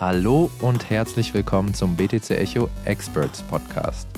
[0.00, 4.08] Hallo und herzlich willkommen zum BTC Echo Experts Podcast.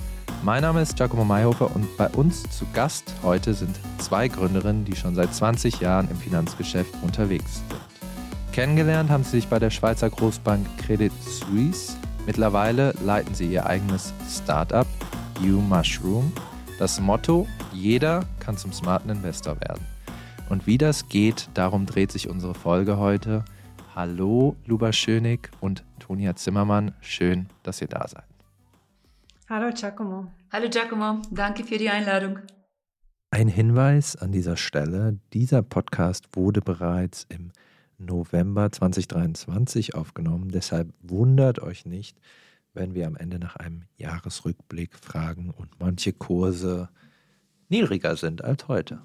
[0.44, 4.94] Mein Name ist Giacomo Mayhofer und bei uns zu Gast heute sind zwei Gründerinnen, die
[4.94, 7.80] schon seit 20 Jahren im Finanzgeschäft unterwegs sind.
[8.52, 11.96] Kennengelernt haben sie sich bei der Schweizer Großbank Credit Suisse.
[12.26, 14.86] Mittlerweile leiten sie ihr eigenes Startup,
[15.40, 16.32] You Mushroom.
[16.78, 19.84] Das Motto, jeder kann zum smarten Investor werden.
[20.48, 23.42] Und wie das geht, darum dreht sich unsere Folge heute.
[23.94, 26.94] Hallo, Luba Schönig und Tonia Zimmermann.
[27.02, 28.24] Schön, dass ihr da seid.
[29.50, 30.32] Hallo, Giacomo.
[30.50, 31.20] Hallo, Giacomo.
[31.30, 32.38] Danke für die Einladung.
[33.30, 37.52] Ein Hinweis an dieser Stelle: Dieser Podcast wurde bereits im
[37.98, 40.48] November 2023 aufgenommen.
[40.48, 42.18] Deshalb wundert euch nicht,
[42.72, 46.88] wenn wir am Ende nach einem Jahresrückblick fragen und manche Kurse
[47.68, 49.02] niedriger sind als heute.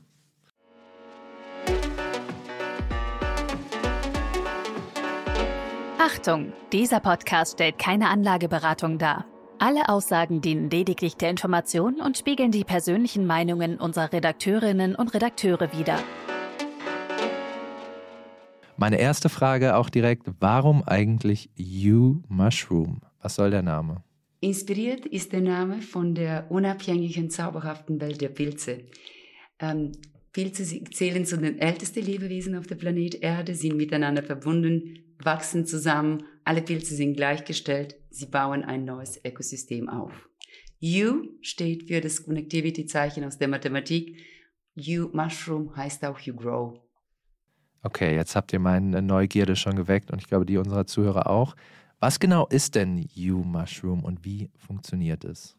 [6.08, 9.26] Achtung, dieser Podcast stellt keine Anlageberatung dar.
[9.60, 15.78] Alle Aussagen dienen lediglich der Information und spiegeln die persönlichen Meinungen unserer Redakteurinnen und Redakteure
[15.78, 16.00] wider.
[18.78, 23.02] Meine erste Frage auch direkt, warum eigentlich You Mushroom?
[23.22, 24.02] Was soll der Name?
[24.40, 28.86] Inspiriert ist der Name von der unabhängigen, zauberhaften Welt der Pilze.
[29.60, 29.92] Ähm,
[30.32, 36.24] Pilze zählen zu den ältesten Lebewesen auf dem Planet Erde, sind miteinander verbunden, wachsen zusammen,
[36.44, 40.12] alle Pilze sind gleichgestellt, sie bauen ein neues Ökosystem auf.
[40.82, 44.18] U steht für das Connectivity-Zeichen aus der Mathematik.
[44.78, 46.80] U Mushroom heißt auch You Grow.
[47.82, 51.56] Okay, jetzt habt ihr meine Neugierde schon geweckt und ich glaube die unserer Zuhörer auch.
[52.00, 55.58] Was genau ist denn You Mushroom und wie funktioniert es?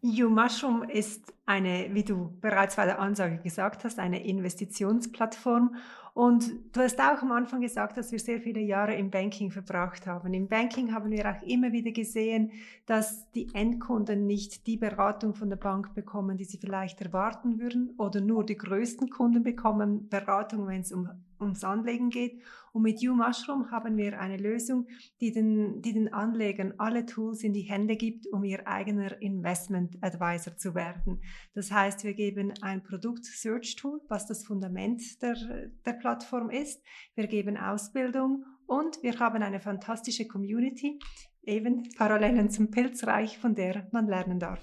[0.00, 5.76] You Mushroom ist eine, wie du bereits bei der Ansage gesagt hast, eine Investitionsplattform.
[6.18, 10.04] Und du hast auch am Anfang gesagt, dass wir sehr viele Jahre im Banking verbracht
[10.08, 10.34] haben.
[10.34, 12.50] Im Banking haben wir auch immer wieder gesehen,
[12.86, 17.94] dass die Endkunden nicht die Beratung von der Bank bekommen, die sie vielleicht erwarten würden,
[17.98, 21.08] oder nur die größten Kunden bekommen Beratung, wenn es um
[21.40, 22.42] ums Anlegen geht.
[22.72, 24.86] Und mit You Mushroom haben wir eine Lösung,
[25.20, 29.96] die den, die den Anlegern alle Tools in die Hände gibt, um ihr eigener Investment
[30.02, 31.20] Advisor zu werden.
[31.54, 35.36] Das heißt, wir geben ein Produkt Search Tool, was das Fundament der,
[35.84, 36.82] der Plattform ist.
[37.14, 40.98] Wir geben Ausbildung und wir haben eine fantastische Community,
[41.42, 44.62] eben Parallelen zum Pilzreich, von der man lernen darf.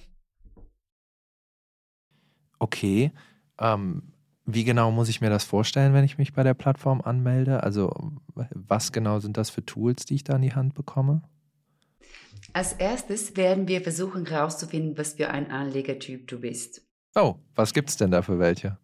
[2.60, 3.12] Okay.
[3.60, 4.15] Ähm,
[4.46, 7.64] wie genau muss ich mir das vorstellen, wenn ich mich bei der Plattform anmelde?
[7.64, 7.92] Also
[8.34, 11.24] was genau sind das für Tools, die ich da in die Hand bekomme?
[12.54, 16.82] Als erstes werden wir versuchen herauszufinden, was für ein Anlegertyp du bist.
[17.16, 18.78] Oh, was gibt es denn da für welche?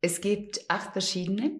[0.00, 1.52] Es gibt acht verschiedene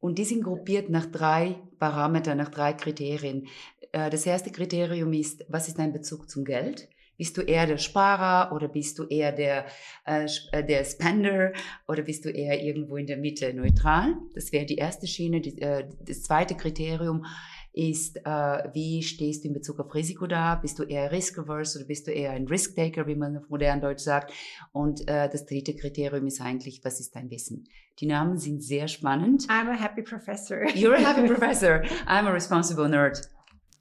[0.00, 3.46] und die sind gruppiert nach drei Parametern, nach drei Kriterien.
[3.92, 6.88] Äh, das erste Kriterium ist, was ist dein Bezug zum Geld?
[7.18, 9.66] Bist du eher der Sparer oder bist du eher der,
[10.06, 11.52] äh, äh, der Spender
[11.88, 14.14] oder bist du eher irgendwo in der Mitte neutral?
[14.34, 15.40] Das wäre die erste Schiene.
[15.40, 17.26] Die, äh, das zweite Kriterium
[17.72, 20.54] ist, äh, wie stehst du in Bezug auf Risiko da?
[20.54, 24.02] Bist du eher risk-averse oder bist du eher ein Risk-Taker, wie man auf modern Deutsch
[24.02, 24.32] sagt?
[24.72, 27.68] Und äh, das dritte Kriterium ist eigentlich, was ist dein Wissen?
[27.98, 29.48] Die Namen sind sehr spannend.
[29.48, 30.68] I'm a happy professor.
[30.74, 31.84] You're a happy professor.
[32.06, 33.20] I'm a responsible nerd.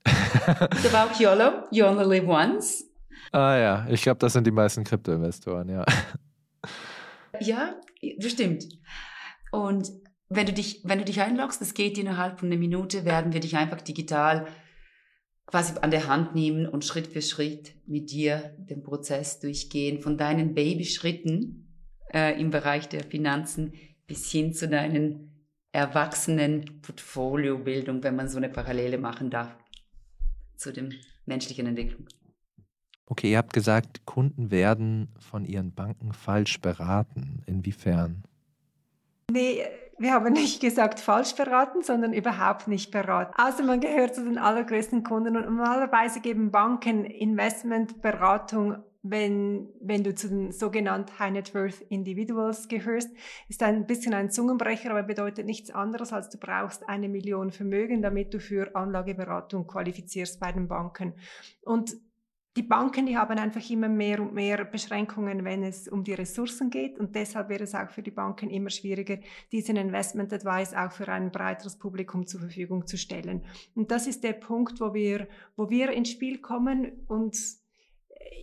[0.72, 1.68] It's about YOLO.
[1.72, 2.87] You only live once.
[3.32, 5.86] Ah ja, ich glaube, das sind die meisten Kryptoinvestoren, ja.
[7.40, 7.76] Ja,
[8.20, 8.66] das stimmt.
[9.52, 9.92] Und
[10.30, 13.40] wenn du dich, wenn du dich einloggst, das geht innerhalb von einer Minute, werden wir
[13.40, 14.48] dich einfach digital
[15.46, 20.18] quasi an der Hand nehmen und Schritt für Schritt mit dir den Prozess durchgehen, von
[20.18, 21.74] deinen Babyschritten
[22.14, 23.74] äh, im Bereich der Finanzen
[24.08, 29.56] bis hin zu deinen erwachsenen Portfoliobildung, wenn man so eine Parallele machen darf
[30.58, 30.92] zu dem
[31.26, 32.08] menschlichen Entwicklung.
[33.08, 37.42] Okay, ihr habt gesagt, Kunden werden von ihren Banken falsch beraten.
[37.46, 38.24] Inwiefern?
[39.32, 39.64] Nee,
[39.98, 43.34] wir haben nicht gesagt falsch beraten, sondern überhaupt nicht beraten.
[43.38, 50.14] Außer man gehört zu den allergrößten Kunden und normalerweise geben Banken Investmentberatung wenn, wenn du
[50.16, 53.10] zu den sogenannten High Net Worth Individuals gehörst,
[53.48, 58.02] ist ein bisschen ein Zungenbrecher, aber bedeutet nichts anderes, als du brauchst eine Million Vermögen,
[58.02, 61.14] damit du für Anlageberatung qualifizierst bei den Banken.
[61.62, 61.96] Und
[62.58, 66.72] die Banken, die haben einfach immer mehr und mehr Beschränkungen, wenn es um die Ressourcen
[66.72, 66.98] geht.
[66.98, 69.20] Und deshalb wäre es auch für die Banken immer schwieriger,
[69.52, 73.46] diesen Investment Advice auch für ein breiteres Publikum zur Verfügung zu stellen.
[73.76, 77.38] Und das ist der Punkt, wo wir, wo wir ins Spiel kommen und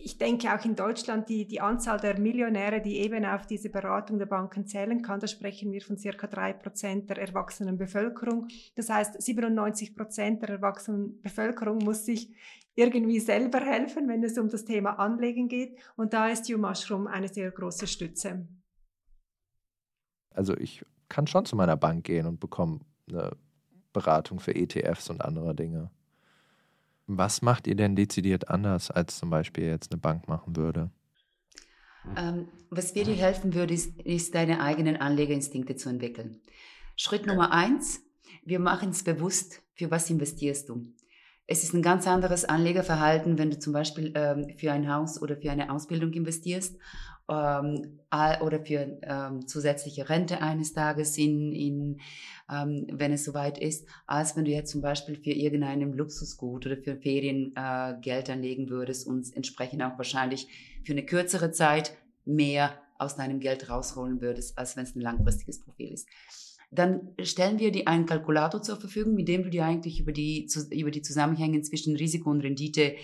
[0.01, 4.19] ich denke auch in Deutschland die, die Anzahl der Millionäre, die eben auf diese Beratung
[4.19, 8.47] der Banken zählen kann, da sprechen wir von circa drei Prozent der erwachsenen Bevölkerung.
[8.75, 12.31] Das heißt, 97 Prozent der erwachsenen Bevölkerung muss sich
[12.75, 15.77] irgendwie selber helfen, wenn es um das Thema Anlegen geht.
[15.95, 18.47] Und da ist U-Mushroom eine sehr große Stütze.
[20.31, 23.31] Also ich kann schon zu meiner Bank gehen und bekomme eine
[23.93, 25.89] Beratung für ETFs und andere Dinge.
[27.07, 30.89] Was macht ihr denn dezidiert anders, als zum Beispiel jetzt eine Bank machen würde?
[32.17, 36.41] Ähm, was mir dir helfen würde, ist, ist deine eigenen Anlegerinstinkte zu entwickeln.
[36.95, 38.01] Schritt Nummer eins,
[38.43, 40.85] wir machen es bewusst, für was investierst du.
[41.47, 45.37] Es ist ein ganz anderes Anlegerverhalten, wenn du zum Beispiel ähm, für ein Haus oder
[45.37, 46.75] für eine Ausbildung investierst
[47.29, 47.99] ähm,
[48.41, 52.01] oder für ähm, zusätzliche Rente eines Tages, in, in,
[52.51, 56.77] ähm, wenn es soweit ist, als wenn du jetzt zum Beispiel für irgendeinem Luxusgut oder
[56.77, 60.47] für Ferien äh, Geld anlegen würdest und entsprechend auch wahrscheinlich
[60.83, 61.95] für eine kürzere Zeit
[62.25, 66.07] mehr aus deinem Geld rausholen würdest, als wenn es ein langfristiges Profil ist.
[66.75, 70.47] Dann stellen wir dir einen Kalkulator zur Verfügung, mit dem du dir eigentlich über die,
[70.71, 72.95] über die Zusammenhänge zwischen Risiko und Rendite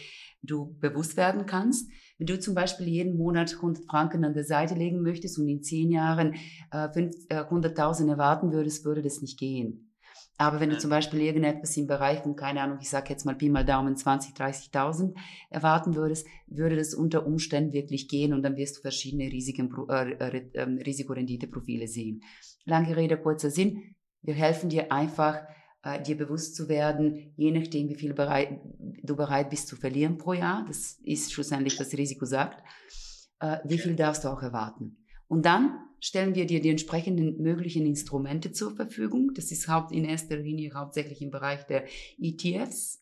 [0.43, 1.89] du bewusst werden kannst.
[2.17, 5.63] Wenn du zum Beispiel jeden Monat 100 Franken an der Seite legen möchtest und in
[5.63, 6.33] zehn Jahren
[6.71, 9.90] äh, 100.000 äh, erwarten würdest, würde das nicht gehen.
[10.41, 13.35] Aber wenn du zum Beispiel irgendetwas im Bereich von, keine Ahnung, ich sage jetzt mal
[13.35, 15.13] Pi mal Daumen 20, 30.000
[15.51, 20.13] erwarten würdest, würde das unter Umständen wirklich gehen und dann wirst du verschiedene Risiken, äh,
[20.13, 22.23] äh, ähm, Risikorenditeprofile sehen.
[22.65, 23.93] Lange Rede, kurzer Sinn.
[24.23, 25.43] Wir helfen dir einfach,
[25.83, 28.59] äh, dir bewusst zu werden, je nachdem, wie viel bereit,
[29.03, 32.63] du bereit bist zu verlieren pro Jahr, das ist schlussendlich das Risiko sagt,
[33.41, 35.00] äh, wie viel darfst du auch erwarten.
[35.31, 39.31] Und dann stellen wir dir die entsprechenden möglichen Instrumente zur Verfügung.
[39.33, 41.85] Das ist in erster Linie hauptsächlich im Bereich der
[42.19, 43.01] ETFs.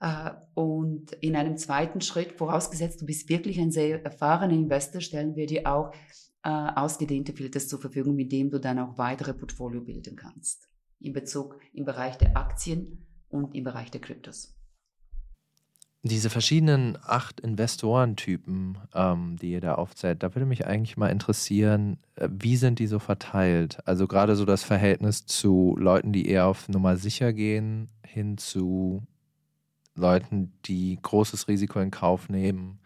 [0.00, 5.36] Äh, und in einem zweiten Schritt, vorausgesetzt du bist wirklich ein sehr erfahrener Investor, stellen
[5.36, 5.92] wir dir auch
[6.42, 11.12] äh, ausgedehnte Filters zur Verfügung, mit dem du dann auch weitere Portfolio bilden kannst in
[11.12, 14.55] Bezug im Bereich der Aktien und im Bereich der Kryptos.
[16.08, 21.98] Diese verschiedenen acht Investorentypen, ähm, die ihr da aufzählt, da würde mich eigentlich mal interessieren,
[22.14, 23.78] äh, wie sind die so verteilt?
[23.86, 29.02] Also gerade so das Verhältnis zu Leuten, die eher auf Nummer sicher gehen, hin zu
[29.96, 32.78] Leuten, die großes Risiko in Kauf nehmen,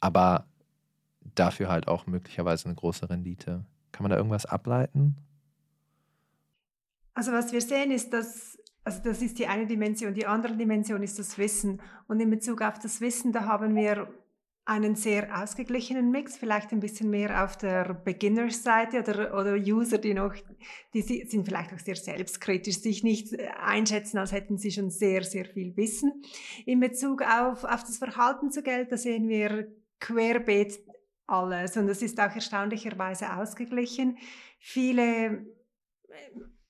[0.00, 0.44] aber
[1.34, 3.64] dafür halt auch möglicherweise eine große Rendite.
[3.92, 5.16] Kann man da irgendwas ableiten?
[7.14, 8.57] Also was wir sehen ist, dass,
[8.88, 11.82] also das ist die eine Dimension, die andere Dimension ist das Wissen.
[12.06, 14.08] Und in Bezug auf das Wissen, da haben wir
[14.64, 20.14] einen sehr ausgeglichenen Mix, vielleicht ein bisschen mehr auf der Beginner-Seite oder, oder User, die
[20.14, 20.34] noch,
[20.94, 25.44] die sind vielleicht auch sehr selbstkritisch, sich nicht einschätzen, als hätten sie schon sehr, sehr
[25.44, 26.22] viel Wissen.
[26.64, 29.70] In Bezug auf, auf das Verhalten zu Geld, da sehen wir
[30.00, 30.80] querbeet
[31.26, 34.16] alles und das ist auch erstaunlicherweise ausgeglichen.
[34.58, 35.46] Viele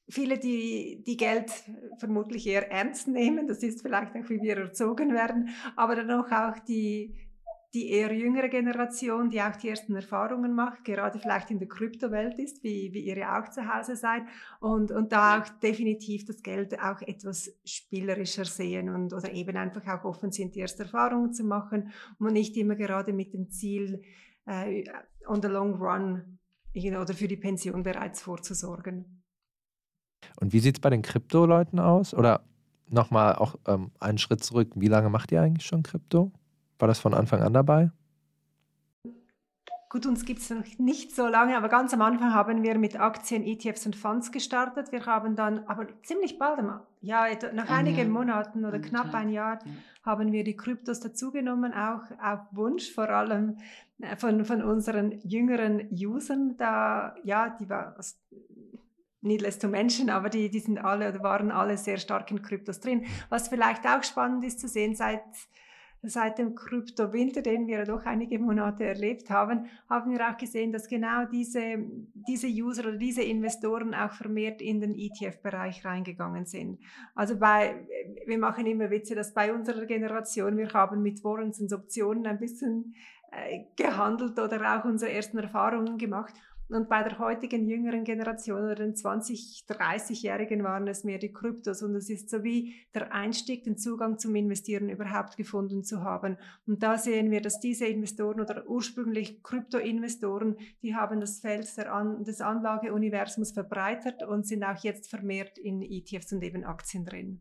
[0.09, 1.51] viele, die, die Geld
[1.99, 6.59] vermutlich eher ernst nehmen, das ist vielleicht auch, wie wir erzogen werden, aber dann auch
[6.67, 7.15] die,
[7.75, 12.39] die eher jüngere Generation, die auch die ersten Erfahrungen macht, gerade vielleicht in der Kryptowelt
[12.39, 14.23] ist, wie, wie ihr ja auch zu Hause seid,
[14.61, 19.87] und, und da auch definitiv das Geld auch etwas spielerischer sehen und oder eben einfach
[19.87, 24.03] auch offen sind, die ersten Erfahrungen zu machen und nicht immer gerade mit dem Ziel,
[24.47, 24.85] äh,
[25.27, 26.39] on the long run
[26.75, 29.18] oder für die Pension bereits vorzusorgen.
[30.41, 32.15] Und wie sieht es bei den Krypto-Leuten aus?
[32.15, 32.43] Oder
[32.89, 36.33] nochmal auch ähm, einen Schritt zurück, wie lange macht ihr eigentlich schon Krypto?
[36.79, 37.91] War das von Anfang an dabei?
[39.91, 43.01] Gut, uns gibt es noch nicht so lange, aber ganz am Anfang haben wir mit
[43.01, 44.93] Aktien, ETFs und Fonds gestartet.
[44.93, 46.59] Wir haben dann, aber ziemlich bald,
[47.01, 48.11] ja, nach ein einigen.
[48.11, 49.73] Monaten oder knapp ein Jahr, ja.
[50.05, 53.57] haben wir die Kryptos dazugenommen, auch auf Wunsch vor allem
[54.01, 56.59] äh, von, von unseren jüngeren Usern.
[56.59, 57.97] Da, ja, die war,
[59.21, 63.05] needless to mention, aber die, die sind alle waren alle sehr stark in Kryptos drin.
[63.29, 65.23] Was vielleicht auch spannend ist zu sehen, seit,
[66.03, 70.89] seit dem Kryptowinter, den wir doch einige Monate erlebt haben, haben wir auch gesehen, dass
[70.89, 71.79] genau diese,
[72.29, 76.79] diese User oder diese Investoren auch vermehrt in den ETF-Bereich reingegangen sind.
[77.17, 77.87] Also bei,
[78.27, 82.39] wir machen immer Witze, dass bei unserer Generation, wir haben mit Warrants und Optionen ein
[82.39, 82.95] bisschen
[83.33, 86.35] äh, gehandelt oder auch unsere ersten Erfahrungen gemacht.
[86.69, 91.83] Und bei der heutigen jüngeren Generation oder den 20-, 30-Jährigen waren es mehr die Kryptos.
[91.83, 96.37] Und es ist so wie der Einstieg, den Zugang zum Investieren überhaupt gefunden zu haben.
[96.67, 102.25] Und da sehen wir, dass diese Investoren oder ursprünglich Krypto-Investoren, die haben das Feld An
[102.25, 107.41] des Anlageuniversums verbreitert und sind auch jetzt vermehrt in ETFs und eben Aktien drin.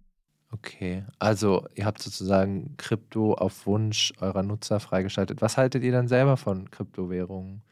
[0.54, 5.42] Okay, also ihr habt sozusagen Krypto auf Wunsch eurer Nutzer freigeschaltet.
[5.42, 7.64] Was haltet ihr dann selber von Kryptowährungen?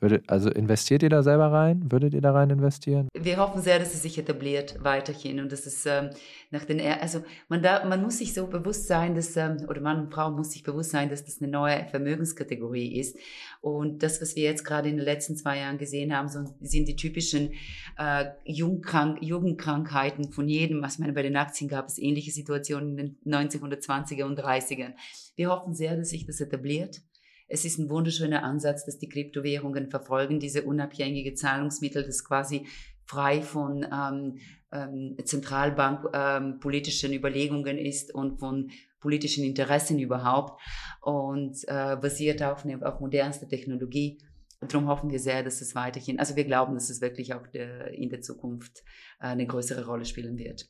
[0.00, 1.90] Würdet, also investiert ihr da selber rein?
[1.90, 3.08] Würdet ihr da rein investieren?
[3.16, 6.10] Wir hoffen sehr, dass es sich etabliert weiterhin und dass es ähm,
[6.50, 10.00] nach den, also man, da, man muss sich so bewusst sein, dass, ähm, oder Mann
[10.00, 13.16] und Frau muss sich bewusst sein, dass das eine neue Vermögenskategorie ist.
[13.60, 16.86] Und das, was wir jetzt gerade in den letzten zwei Jahren gesehen haben, so, sind
[16.86, 17.52] die typischen
[17.96, 20.82] äh, Jugendkrank Jugendkrankheiten von jedem.
[20.82, 24.92] Was ich meine, bei den Aktien gab es ähnliche Situationen in den 1920er und 30ern.
[25.36, 27.00] Wir hoffen sehr, dass sich das etabliert
[27.46, 32.66] es ist ein wunderschöner Ansatz, dass die Kryptowährungen verfolgen, diese unabhängige Zahlungsmittel, das quasi
[33.06, 34.38] frei von ähm,
[34.72, 38.70] ähm, zentralbankpolitischen ähm, Überlegungen ist und von
[39.00, 40.60] politischen Interessen überhaupt
[41.02, 44.18] und äh, basiert auf, ne, auf modernster Technologie.
[44.60, 47.94] Darum hoffen wir sehr, dass es weiterhin, also wir glauben, dass es wirklich auch de,
[47.94, 48.78] in der Zukunft
[49.20, 50.66] äh, eine größere Rolle spielen wird.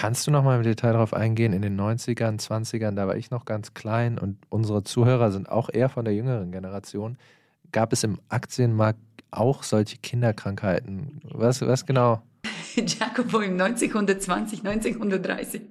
[0.00, 1.52] Kannst du noch mal im Detail darauf eingehen?
[1.52, 5.68] In den 90ern, 20ern, da war ich noch ganz klein und unsere Zuhörer sind auch
[5.72, 7.18] eher von der jüngeren Generation.
[7.72, 9.00] Gab es im Aktienmarkt
[9.32, 11.20] auch solche Kinderkrankheiten?
[11.24, 12.22] Was, was genau?
[12.76, 15.62] Jacopo im 1920, 1930.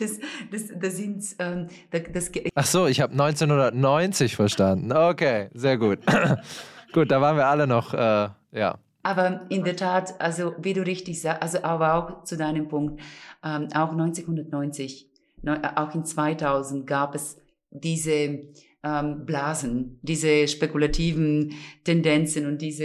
[0.00, 0.18] Das,
[0.50, 1.24] das, das sind.
[1.38, 4.90] Ähm, das, Ach so, ich habe 1990 verstanden.
[4.90, 6.00] Okay, sehr gut.
[6.92, 8.78] gut, da waren wir alle noch, äh, ja.
[9.02, 13.00] Aber in der Tat, also wie du richtig sagst, also aber auch zu deinem Punkt,
[13.42, 15.08] ähm, auch 1990,
[15.42, 17.40] ne, auch in 2000 gab es
[17.70, 18.50] diese
[18.82, 21.54] ähm, Blasen, diese spekulativen
[21.84, 22.84] Tendenzen und diese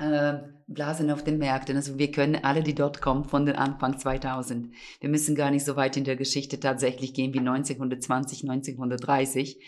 [0.00, 0.38] äh,
[0.74, 1.76] Blasen auf den Märkten.
[1.76, 4.72] Also wir können alle, die dort kommen, von den Anfang 2000.
[5.00, 9.60] Wir müssen gar nicht so weit in der Geschichte tatsächlich gehen wie 1920, 1930,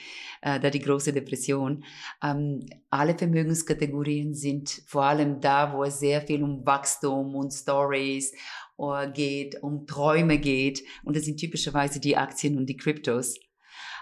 [0.43, 1.85] äh, da die große Depression.
[2.23, 8.33] Ähm, alle Vermögenskategorien sind vor allem da, wo es sehr viel um Wachstum und Stories
[8.79, 10.83] äh, geht, um Träume geht.
[11.05, 13.39] Und das sind typischerweise die Aktien und die Kryptos.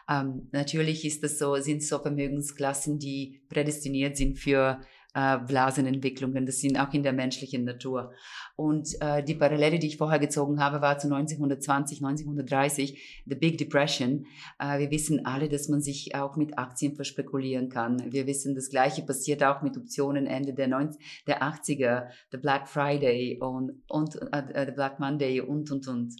[0.09, 4.81] Ähm, natürlich ist das so, sind so Vermögensklassen, die prädestiniert sind für
[5.15, 6.47] äh, Blasenentwicklungen.
[6.47, 8.13] Das sind auch in der menschlichen Natur.
[8.57, 13.59] Und äh, die Parallele, die ich vorher gezogen habe, war zu 1920, 1930, the Big
[13.59, 14.27] Depression.
[14.59, 18.13] Äh, wir wissen alle, dass man sich auch mit Aktien verspekulieren kann.
[18.13, 22.69] Wir wissen, das Gleiche passiert auch mit Optionen Ende der, 90, der 80er, the Black
[22.69, 26.15] Friday und, und äh, the Black Monday und, und, und.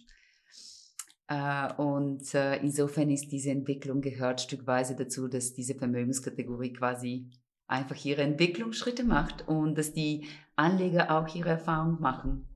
[1.31, 7.29] Uh, und uh, insofern ist diese Entwicklung gehört stückweise dazu, dass diese Vermögenskategorie quasi
[7.73, 12.47] einfach ihre Entwicklungsschritte macht und dass die Anleger auch ihre Erfahrung machen.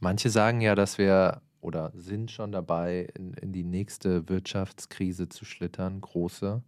[0.00, 5.44] Manche sagen ja, dass wir oder sind schon dabei, in, in die nächste Wirtschaftskrise zu
[5.44, 6.62] schlittern, große.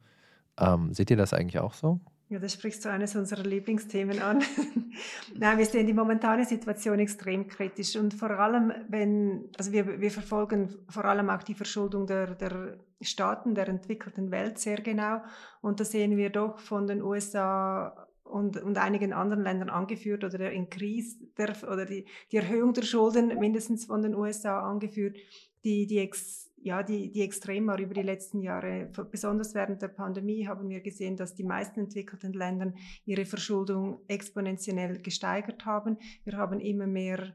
[0.59, 2.01] Ähm, seht ihr das eigentlich auch so?
[2.33, 4.43] Ja, das sprichst du eines unserer Lieblingsthemen an.
[5.35, 10.11] Nein, wir sehen die momentane Situation extrem kritisch und vor allem, wenn, also wir, wir
[10.11, 15.21] verfolgen vor allem auch die Verschuldung der, der Staaten der entwickelten Welt sehr genau
[15.61, 20.39] und da sehen wir doch von den USA und, und einigen anderen Ländern angeführt oder
[20.39, 25.19] der Increase der, oder die, die Erhöhung der Schulden mindestens von den USA angeführt,
[25.65, 28.91] die, die ex, ja, die, die extrem über die letzten Jahre.
[29.11, 32.73] Besonders während der Pandemie haben wir gesehen, dass die meisten entwickelten Länder
[33.05, 35.99] ihre Verschuldung exponentiell gesteigert haben.
[36.25, 37.35] Wir haben immer mehr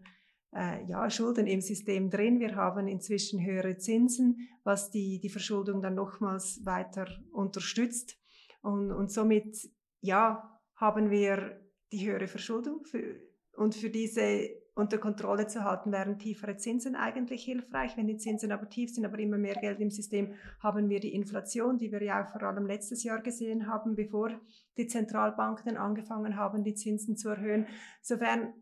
[0.55, 2.39] äh, ja, Schulden im System drin.
[2.39, 8.17] Wir haben inzwischen höhere Zinsen, was die, die Verschuldung dann nochmals weiter unterstützt.
[8.62, 9.69] Und, und somit,
[10.01, 12.86] ja, haben wir die höhere Verschuldung.
[12.86, 13.19] Für,
[13.57, 17.98] und für diese unter Kontrolle zu halten, wären tiefere Zinsen eigentlich hilfreich.
[17.98, 21.13] Wenn die Zinsen aber tief sind, aber immer mehr Geld im System, haben wir die
[21.13, 24.39] Inflation, die wir ja auch vor allem letztes Jahr gesehen haben, bevor
[24.77, 27.65] die Zentralbanken angefangen haben, die Zinsen zu erhöhen.
[28.00, 28.53] Insofern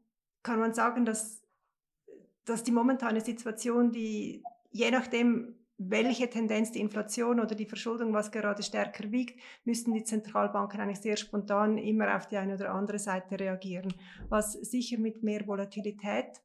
[0.42, 1.42] kann man sagen, dass,
[2.46, 8.32] dass die momentane Situation, die je nachdem, welche Tendenz die Inflation oder die Verschuldung, was
[8.32, 13.00] gerade stärker wiegt, müssten die Zentralbanken eigentlich sehr spontan immer auf die eine oder andere
[13.00, 13.94] Seite reagieren,
[14.30, 16.42] was sicher mit mehr Volatilität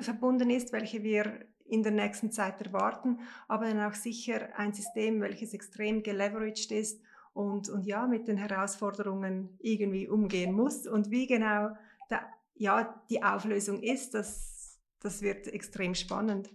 [0.00, 5.20] verbunden ist, welche wir in der nächsten Zeit erwarten, aber dann auch sicher ein System,
[5.20, 10.86] welches extrem geleveraged ist und, und ja, mit den Herausforderungen irgendwie umgehen muss.
[10.86, 11.70] Und wie genau
[12.08, 12.22] da,
[12.54, 16.48] ja, die Auflösung ist, das, das wird extrem spannend.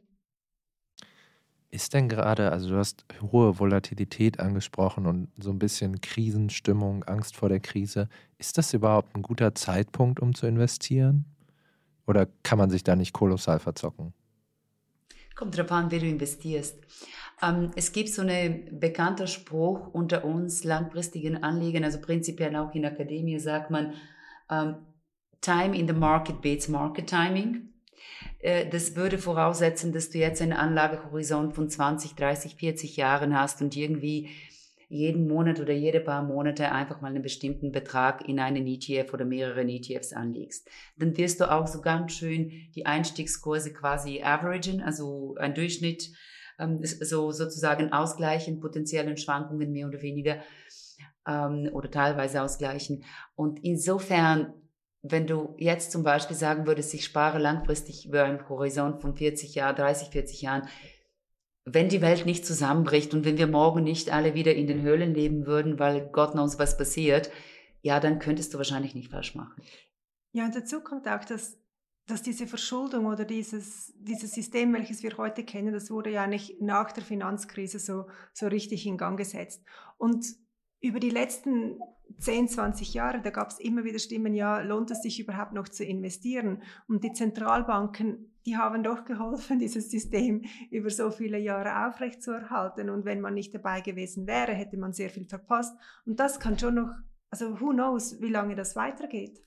[1.74, 7.38] Ist denn gerade, also du hast hohe Volatilität angesprochen und so ein bisschen Krisenstimmung, Angst
[7.38, 8.10] vor der Krise.
[8.38, 11.26] Ist das überhaupt ein guter Zeitpunkt, um zu investieren?
[12.06, 14.14] Oder kann man sich da nicht kolossal verzocken?
[15.34, 16.76] Kommt drauf an, wie du investierst.
[17.42, 22.82] Ähm, es gibt so einen bekannter Spruch unter uns langfristigen Anlegern, also prinzipiell auch in
[22.82, 23.94] der Akademie sagt man,
[24.50, 24.76] ähm,
[25.40, 27.71] Time in the market beats market timing.
[28.40, 33.62] Äh, das würde voraussetzen, dass du jetzt einen Anlagehorizont von 20, 30, 40 Jahren hast
[33.62, 34.30] und irgendwie
[34.92, 39.24] jeden Monat oder jede paar Monate einfach mal einen bestimmten Betrag in einen ETF oder
[39.24, 40.70] mehrere ETFs anlegst.
[40.98, 46.12] Dann wirst du auch so ganz schön die Einstiegskurse quasi averagen, also ein Durchschnitt,
[46.60, 50.44] ähm, so sozusagen ausgleichen, potenziellen Schwankungen mehr oder weniger
[51.26, 53.06] ähm, oder teilweise ausgleichen.
[53.36, 54.54] Und insofern
[55.04, 59.56] wenn du jetzt zum Beispiel sagen würdest, ich spare langfristig über einen Horizont von 40
[59.56, 60.68] Jahren, 30, 40 Jahren,
[61.66, 65.14] wenn die Welt nicht zusammenbricht und wenn wir morgen nicht alle wieder in den Höhlen
[65.14, 67.32] leben würden, weil Gott knows was passiert,
[67.82, 69.62] ja, dann könntest du wahrscheinlich nicht falsch machen.
[70.34, 71.58] Ja, und dazu kommt auch, dass,
[72.08, 76.62] dass diese Verschuldung oder dieses, dieses System, welches wir heute kennen, das wurde ja nicht
[76.62, 79.64] nach der Finanzkrise so, so richtig in Gang gesetzt.
[79.98, 80.26] Und
[80.82, 81.80] über die letzten
[82.18, 85.70] 10, 20 Jahre, da gab es immer wieder Stimmen, ja, lohnt es sich überhaupt noch
[85.70, 86.62] zu investieren?
[86.88, 92.90] Und die Zentralbanken, die haben doch geholfen, dieses System über so viele Jahre aufrechtzuerhalten.
[92.90, 95.76] Und wenn man nicht dabei gewesen wäre, hätte man sehr viel verpasst.
[96.06, 96.92] Und das kann schon noch,
[97.30, 99.42] also who knows, wie lange das weitergeht.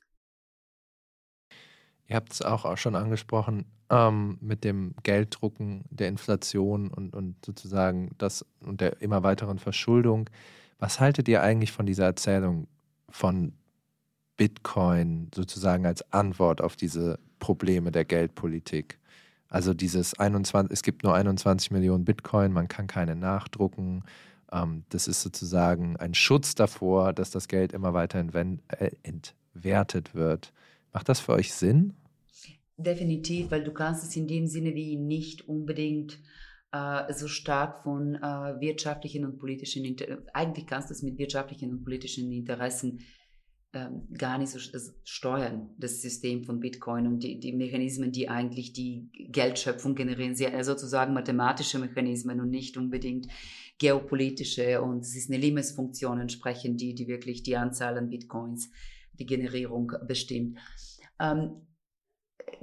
[2.06, 8.10] Ihr habt es auch schon angesprochen ähm, mit dem Gelddrucken der Inflation und, und sozusagen
[8.18, 10.28] das und der immer weiteren Verschuldung.
[10.78, 12.66] Was haltet ihr eigentlich von dieser Erzählung
[13.08, 13.52] von
[14.36, 18.98] Bitcoin sozusagen als Antwort auf diese Probleme der Geldpolitik?
[19.48, 24.02] Also dieses 21, es gibt nur 21 Millionen Bitcoin, man kann keine nachdrucken.
[24.50, 30.52] Ähm, das ist sozusagen ein Schutz davor, dass das Geld immer weiter äh, entwertet wird.
[30.92, 31.94] Macht das für euch Sinn?
[32.76, 36.18] Definitiv, weil du kannst es in dem Sinne wie nicht unbedingt
[36.74, 41.70] äh, so stark von äh, wirtschaftlichen und politischen, Inter eigentlich kannst du es mit wirtschaftlichen
[41.70, 43.00] und politischen Interessen
[43.72, 44.58] ähm, gar nicht so
[45.04, 50.52] steuern, das System von Bitcoin und die, die Mechanismen, die eigentlich die Geldschöpfung generieren, sehr
[50.52, 53.28] äh, sozusagen mathematische Mechanismen und nicht unbedingt
[53.78, 58.70] geopolitische und es ist eine Limes-Funktion entsprechend, die, die wirklich die Anzahl an Bitcoins,
[59.12, 60.58] die Generierung bestimmt.
[61.20, 61.66] Ähm,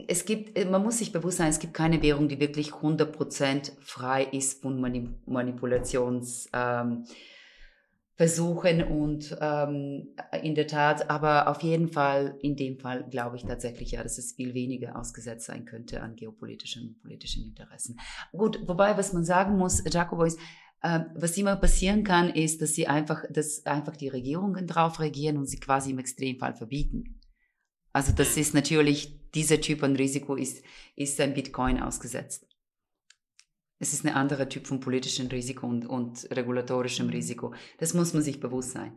[0.08, 3.72] es gibt, äh, man muss sich bewusst sein, es gibt keine Währung, die wirklich 100%
[3.82, 4.80] frei ist von
[5.26, 7.06] Manipulationsversuchen
[8.80, 13.44] ähm, und ähm, in der Tat, aber auf jeden Fall, in dem Fall glaube ich
[13.44, 18.00] tatsächlich ja, dass es viel weniger ausgesetzt sein könnte an geopolitischen und politischen Interessen.
[18.32, 20.40] Gut, wobei, was man sagen muss, Jacobo ist,
[20.82, 25.38] äh, was immer passieren kann, ist, dass sie einfach, dass einfach die Regierungen drauf reagieren
[25.38, 27.20] und sie quasi im Extremfall verbieten.
[27.94, 30.64] Also das ist natürlich, dieser Typ von Risiko ist,
[30.96, 32.48] ist ein Bitcoin ausgesetzt.
[33.80, 37.14] Es ist ein anderer Typ von politischem Risiko und, und regulatorischem mhm.
[37.14, 37.54] Risiko.
[37.80, 38.94] Das muss man sich bewusst sein.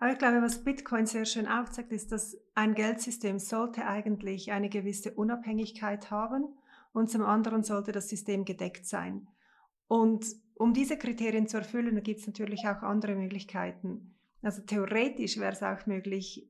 [0.00, 4.68] Aber ich glaube, was Bitcoin sehr schön aufzeigt, ist, dass ein Geldsystem sollte eigentlich eine
[4.68, 6.44] gewisse Unabhängigkeit haben
[6.92, 9.28] und zum anderen sollte das System gedeckt sein.
[9.88, 14.14] Und um diese Kriterien zu erfüllen, gibt es natürlich auch andere Möglichkeiten.
[14.42, 16.48] Also theoretisch wäre es auch möglich,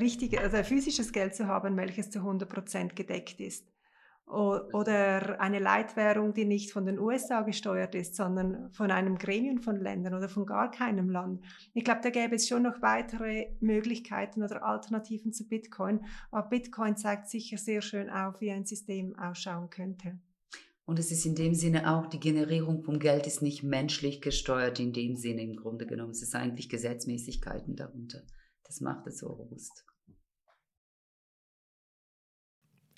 [0.00, 3.66] richtige, also physisches Geld zu haben, welches zu 100% gedeckt ist.
[4.28, 9.76] Oder eine Leitwährung, die nicht von den USA gesteuert ist, sondern von einem Gremium von
[9.76, 11.44] Ländern oder von gar keinem Land.
[11.74, 16.04] Ich glaube, da gäbe es schon noch weitere Möglichkeiten oder Alternativen zu Bitcoin.
[16.32, 20.18] Aber Bitcoin zeigt sicher sehr schön auf, wie ein System ausschauen könnte.
[20.86, 24.80] Und es ist in dem Sinne auch, die Generierung vom Geld ist nicht menschlich gesteuert
[24.80, 26.12] in dem Sinne im Grunde genommen.
[26.12, 28.22] Es ist eigentlich Gesetzmäßigkeiten darunter.
[28.66, 29.84] Das macht es so robust.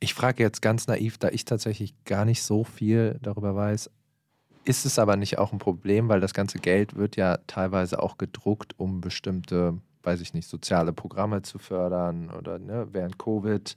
[0.00, 3.90] Ich frage jetzt ganz naiv, da ich tatsächlich gar nicht so viel darüber weiß.
[4.64, 8.16] Ist es aber nicht auch ein Problem, weil das ganze Geld wird ja teilweise auch
[8.16, 13.74] gedruckt, um bestimmte, weiß ich nicht, soziale Programme zu fördern oder ne, während Covid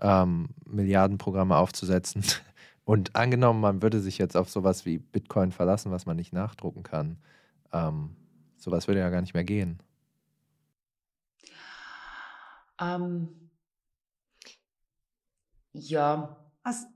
[0.00, 2.24] ähm, Milliardenprogramme aufzusetzen.
[2.84, 6.82] Und angenommen, man würde sich jetzt auf sowas wie Bitcoin verlassen, was man nicht nachdrucken
[6.82, 7.18] kann,
[7.72, 8.16] ähm,
[8.56, 9.78] sowas würde ja gar nicht mehr gehen.
[12.80, 13.50] Ähm,
[15.72, 16.36] ja.
[16.62, 16.86] Also,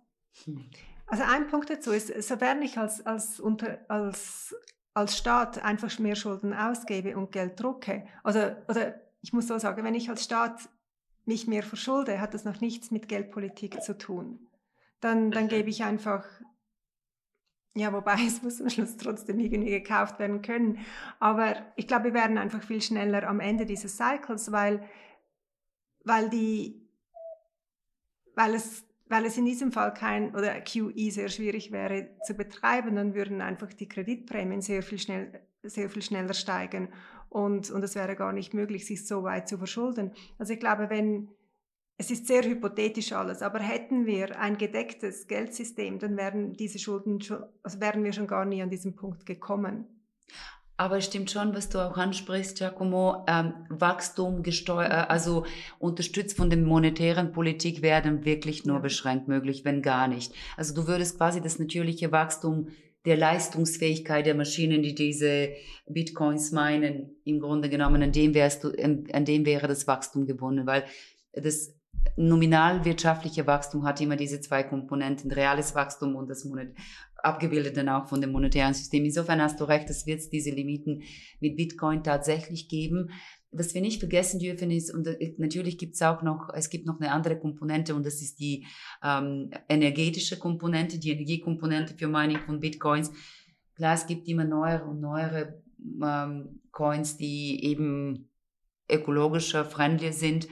[1.06, 4.54] also ein Punkt dazu ist, so werden ich als, als, unter, als,
[4.94, 9.82] als Staat einfach mehr Schulden ausgebe und Geld drucke, also, oder ich muss so sagen,
[9.84, 10.68] wenn ich als Staat
[11.24, 14.46] mich mehr verschulde, hat das noch nichts mit Geldpolitik zu tun.
[15.00, 16.24] Dann, dann gebe ich einfach
[17.76, 20.78] ja, wobei es muss am Schluss trotzdem irgendwie gekauft werden können.
[21.20, 24.82] Aber ich glaube, wir werden einfach viel schneller am Ende dieses Cycles, weil
[26.07, 26.81] weil die,
[28.35, 32.95] weil es, weil es in diesem Fall kein oder QE sehr schwierig wäre zu betreiben,
[32.95, 36.92] dann würden einfach die Kreditprämien sehr viel schnell, sehr viel schneller steigen
[37.29, 40.12] und, und es wäre gar nicht möglich, sich so weit zu verschulden.
[40.38, 41.29] Also ich glaube, wenn,
[41.99, 47.21] es ist sehr hypothetisch alles, aber hätten wir ein gedecktes Geldsystem, dann wären diese Schulden
[47.21, 49.87] schon, also wären wir schon gar nie an diesen Punkt gekommen.
[50.78, 53.24] Aber es stimmt schon, was du auch ansprichst, Giacomo.
[53.26, 55.46] Ähm, Wachstum gesteuert, äh, also
[55.78, 60.34] unterstützt von der monetären Politik werden wirklich nur beschränkt möglich, wenn gar nicht.
[60.56, 62.68] Also du würdest quasi das natürliche Wachstum
[63.06, 65.50] der Leistungsfähigkeit der Maschinen, die diese
[65.86, 70.66] Bitcoins meinen, im Grunde genommen, an dem, wärst du, an dem wäre das Wachstum gebunden,
[70.66, 70.84] weil
[71.32, 71.72] das
[72.16, 76.74] nominalwirtschaftliche Wachstum hat immer diese zwei Komponenten, reales Wachstum und das Monet
[77.26, 79.04] abgebildet dann auch von dem monetären System.
[79.04, 81.02] Insofern hast du recht, es wird diese Limiten
[81.40, 83.10] mit Bitcoin tatsächlich geben.
[83.50, 86.86] Was wir nicht vergessen dürfen ist, und äh, natürlich gibt es auch noch, es gibt
[86.86, 88.66] noch eine andere Komponente und das ist die
[89.02, 93.12] ähm, energetische Komponente, die Energiekomponente für Mining von Bitcoins.
[93.74, 95.62] Klar, es gibt immer neuere und neuere
[96.02, 98.30] ähm, Coins, die eben
[98.90, 100.48] ökologischer, friendlier sind.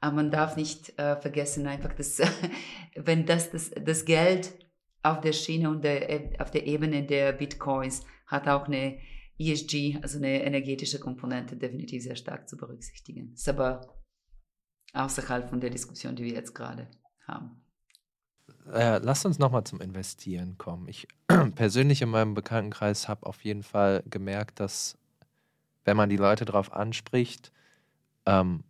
[0.00, 2.20] Aber man darf nicht äh, vergessen, einfach, dass
[2.94, 4.52] wenn das, das, das Geld
[5.10, 8.98] auf der Schiene und der, äh, auf der Ebene der Bitcoins hat auch eine
[9.38, 13.32] ESG, also eine energetische Komponente, definitiv sehr stark zu berücksichtigen.
[13.34, 13.80] Ist aber
[14.92, 16.88] außerhalb von der Diskussion, die wir jetzt gerade
[17.26, 17.62] haben.
[18.72, 20.88] Äh, lasst uns nochmal zum Investieren kommen.
[20.88, 21.08] Ich
[21.54, 24.98] persönlich in meinem Bekanntenkreis habe auf jeden Fall gemerkt, dass
[25.84, 27.52] wenn man die Leute darauf anspricht,
[28.26, 28.64] ähm,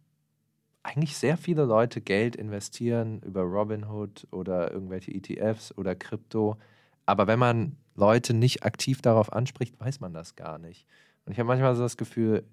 [0.89, 6.57] eigentlich sehr viele Leute Geld investieren über Robinhood oder irgendwelche ETFs oder Krypto.
[7.05, 10.87] Aber wenn man Leute nicht aktiv darauf anspricht, weiß man das gar nicht.
[11.27, 12.45] Und ich habe manchmal so das Gefühl,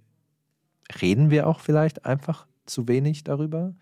[1.02, 3.74] reden wir auch vielleicht einfach zu wenig darüber?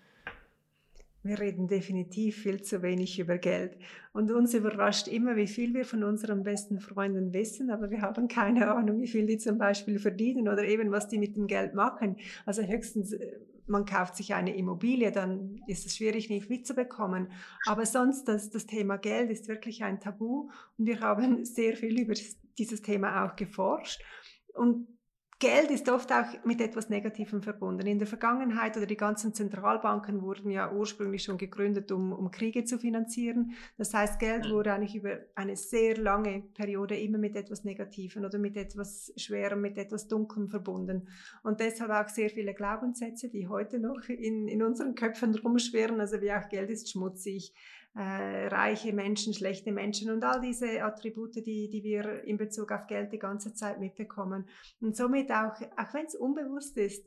[1.24, 3.78] Wir reden definitiv viel zu wenig über Geld.
[4.12, 8.28] Und uns überrascht immer, wie viel wir von unseren besten Freunden wissen, aber wir haben
[8.28, 11.74] keine Ahnung, wie viel die zum Beispiel verdienen oder eben was die mit dem Geld
[11.74, 12.18] machen.
[12.46, 17.32] Also höchstens äh, man kauft sich eine Immobilie, dann ist es schwierig, nicht mitzubekommen.
[17.66, 22.00] Aber sonst, das, das Thema Geld ist wirklich ein Tabu und wir haben sehr viel
[22.00, 22.14] über
[22.58, 24.02] dieses Thema auch geforscht.
[24.54, 24.88] Und
[25.44, 27.86] Geld ist oft auch mit etwas Negativem verbunden.
[27.86, 32.64] In der Vergangenheit oder die ganzen Zentralbanken wurden ja ursprünglich schon gegründet, um, um Kriege
[32.64, 33.52] zu finanzieren.
[33.78, 38.40] Das heißt, Geld wurde eigentlich über eine sehr lange Periode immer mit etwas Negativem oder
[38.40, 41.10] mit etwas Schwerem, mit etwas Dunklem verbunden.
[41.44, 46.00] Und deshalb auch sehr viele Glaubenssätze, die heute noch in, in unseren Köpfen rumschwirren.
[46.00, 47.54] Also wie auch Geld ist schmutzig,
[47.96, 52.88] äh, reiche Menschen, schlechte Menschen und all diese Attribute, die, die wir in Bezug auf
[52.88, 54.48] Geld die ganze Zeit mitbekommen.
[54.82, 57.06] Und somit auch, auch wenn es unbewusst ist,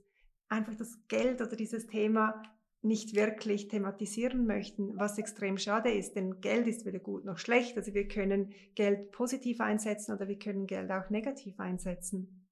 [0.49, 2.41] einfach das Geld oder dieses Thema
[2.83, 7.77] nicht wirklich thematisieren möchten, was extrem schade ist, denn Geld ist weder gut noch schlecht.
[7.77, 12.46] Also wir können Geld positiv einsetzen oder wir können Geld auch negativ einsetzen.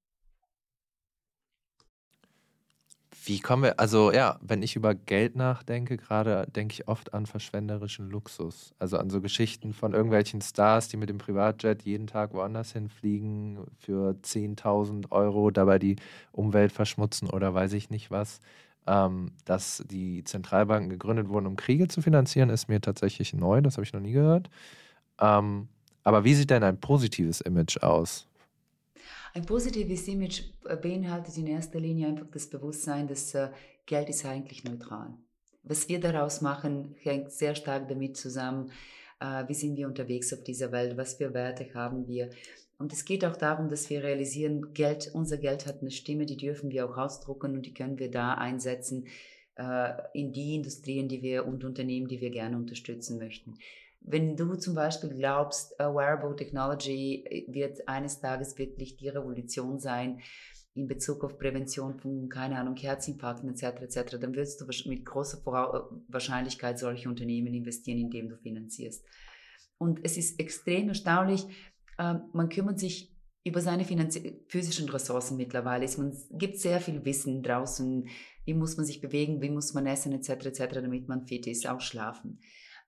[3.27, 7.25] Wie kommen wir, also ja, wenn ich über Geld nachdenke, gerade denke ich oft an
[7.25, 8.75] verschwenderischen Luxus.
[8.79, 13.59] Also an so Geschichten von irgendwelchen Stars, die mit dem Privatjet jeden Tag woanders hinfliegen
[13.79, 15.97] für 10.000 Euro, dabei die
[16.33, 18.41] Umwelt verschmutzen oder weiß ich nicht was.
[18.87, 23.77] Ähm, dass die Zentralbanken gegründet wurden, um Kriege zu finanzieren, ist mir tatsächlich neu, das
[23.79, 24.51] habe ich noch nie gehört.
[25.19, 25.69] Ähm,
[26.03, 28.29] aber wie sieht denn ein positives Image aus
[29.35, 33.51] ein positives Image äh, beinhaltet in erster Linie einfach das Bewusstsein, dass äh,
[33.85, 35.13] Geld ist eigentlich neutral.
[35.65, 38.71] Was wir daraus machen, hängt sehr stark damit zusammen,
[39.21, 42.31] äh, wie sind wir unterwegs auf dieser Welt, was für Werte haben wir.
[42.79, 46.37] Und es geht auch darum, dass wir realisieren, Geld, unser Geld hat eine Stimme, die
[46.37, 49.07] dürfen wir auch ausdrucken und die können wir da einsetzen
[50.13, 53.57] in die Industrien, die wir und Unternehmen, die wir gerne unterstützen möchten
[54.05, 59.81] wenn du zum Beispiel glaubst, uh, Wearable Technology äh, wird eines Tages wirklich die Revolution
[59.81, 60.21] sein
[60.75, 65.39] in Bezug auf Prävention von, keine Ahnung, Herzinfarkten etc., etc., dann wirst du mit großer
[65.39, 69.05] äh, Wahrscheinlichkeit solche Unternehmen investieren, indem du finanzierst.
[69.79, 71.47] Und es ist extrem erstaunlich,
[71.97, 73.11] äh, man kümmert sich
[73.43, 73.85] über seine
[74.49, 75.85] physischen Ressourcen mittlerweile.
[75.85, 75.99] Es
[76.31, 78.09] gibt sehr viel Wissen draußen,
[78.45, 81.67] wie muss man sich bewegen, wie muss man essen etc., etc., damit man fit ist,
[81.67, 82.41] auch schlafen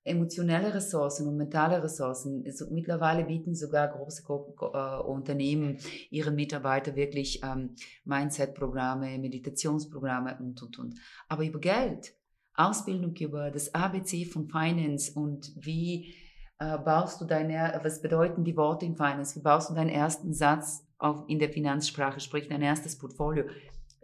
[0.06, 2.42] emotionelle Ressourcen und mentale Ressourcen.
[2.46, 5.78] Also mittlerweile bieten sogar große äh, Unternehmen
[6.10, 10.94] ihren Mitarbeitern wirklich ähm, Mindset-Programme, Meditationsprogramme und, und, und.
[11.28, 12.14] Aber über Geld,
[12.54, 16.14] Ausbildung über das ABC von Finance und wie
[16.58, 20.32] äh, baust du deine, was bedeuten die Worte in Finance, wie baust du deinen ersten
[20.32, 23.44] Satz auf, in der Finanzsprache, sprich dein erstes Portfolio.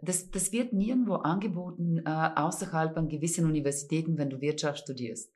[0.01, 5.33] Das, das wird nirgendwo angeboten äh, außerhalb an gewissen Universitäten, wenn du Wirtschaft studierst.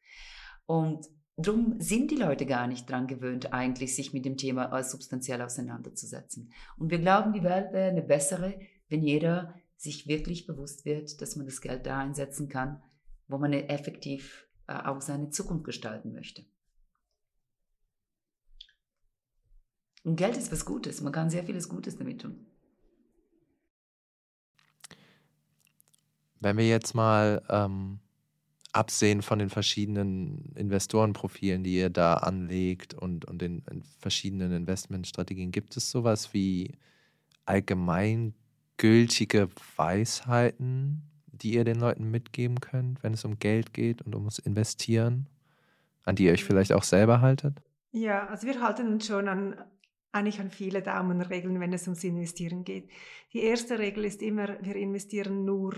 [0.67, 4.91] Und darum sind die Leute gar nicht dran gewöhnt, eigentlich sich mit dem Thema als
[4.91, 6.51] substanziell auseinanderzusetzen.
[6.77, 11.35] Und wir glauben, die Welt wäre eine bessere, wenn jeder sich wirklich bewusst wird, dass
[11.35, 12.83] man das Geld da einsetzen kann,
[13.27, 16.45] wo man effektiv äh, auch seine Zukunft gestalten möchte.
[20.03, 21.01] Und Geld ist was Gutes.
[21.01, 22.45] Man kann sehr vieles Gutes damit tun.
[26.39, 27.99] Wenn wir jetzt mal ähm,
[28.73, 33.63] absehen von den verschiedenen Investorenprofilen, die ihr da anlegt und, und den
[33.99, 36.73] verschiedenen Investmentstrategien, gibt es sowas wie
[37.45, 44.39] allgemeingültige Weisheiten, die ihr den Leuten mitgeben könnt, wenn es um Geld geht und ums
[44.39, 45.27] Investieren,
[46.03, 47.61] an die ihr euch vielleicht auch selber haltet?
[47.91, 49.55] Ja, also wir halten uns schon an
[50.11, 52.89] eigentlich an viele Daumenregeln, wenn es ums Investieren geht.
[53.33, 55.75] Die erste Regel ist immer, wir investieren nur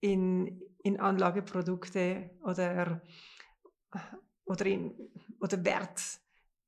[0.00, 3.02] in, in Anlageprodukte oder,
[4.44, 4.92] oder, in,
[5.40, 6.02] oder Wert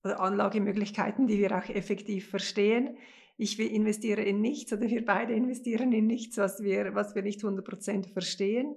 [0.03, 2.97] oder Anlagemöglichkeiten, die wir auch effektiv verstehen.
[3.37, 7.43] Ich investiere in nichts oder wir beide investieren in nichts, was wir, was wir nicht
[7.43, 8.77] 100% verstehen.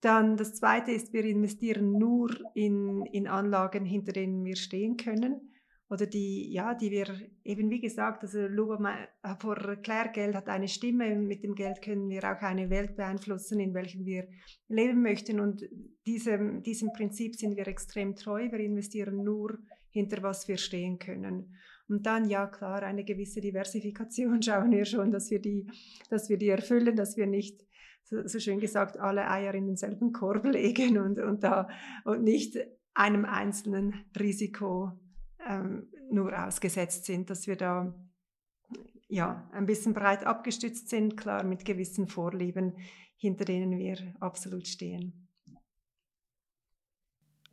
[0.00, 5.49] Dann das Zweite ist, wir investieren nur in, in Anlagen, hinter denen wir stehen können
[5.90, 7.06] oder die, ja, die wir
[7.42, 8.78] eben wie gesagt, also Luba
[9.40, 13.74] vor Klärgeld hat eine Stimme, mit dem Geld können wir auch eine Welt beeinflussen, in
[13.74, 14.28] welcher wir
[14.68, 15.40] leben möchten.
[15.40, 15.68] Und
[16.06, 19.58] diesem, diesem Prinzip sind wir extrem treu, wir investieren nur
[19.90, 21.56] hinter was wir stehen können.
[21.88, 24.40] Und dann, ja klar, eine gewisse Diversifikation.
[24.42, 25.66] Schauen wir schon, dass wir die,
[26.08, 27.66] dass wir die erfüllen, dass wir nicht
[28.04, 31.68] so, so schön gesagt alle Eier in denselben Korb legen und, und da
[32.04, 32.56] und nicht
[32.94, 34.92] einem einzelnen Risiko
[35.48, 37.94] ähm, nur ausgesetzt sind, dass wir da
[39.10, 42.74] ja, ein bisschen breit abgestützt sind, klar mit gewissen Vorlieben,
[43.16, 45.28] hinter denen wir absolut stehen.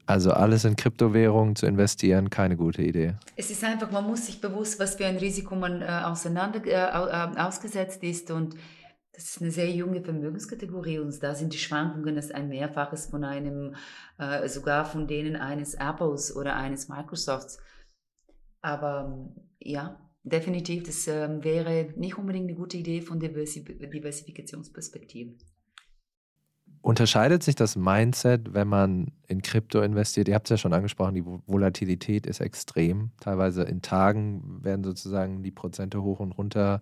[0.05, 3.15] Also alles in Kryptowährungen zu investieren, keine gute Idee.
[3.35, 6.71] Es ist einfach, man muss sich bewusst, was für ein Risiko man äh, auseinander äh,
[6.71, 8.55] äh ausgesetzt ist und
[9.11, 13.23] das ist eine sehr junge Vermögenskategorie und da sind die Schwankungen das ein Mehrfaches von
[13.25, 13.75] einem,
[14.19, 17.57] äh, sogar von denen eines Apples oder eines Microsofts.
[18.61, 25.33] Aber ja, definitiv, das ähm, wäre nicht unbedingt eine gute Idee von Diversifikationsperspektive.
[26.81, 30.27] Unterscheidet sich das Mindset, wenn man in Krypto investiert?
[30.27, 33.11] Ihr habt es ja schon angesprochen, die Volatilität ist extrem.
[33.19, 36.81] Teilweise in Tagen werden sozusagen die Prozente hoch und runter,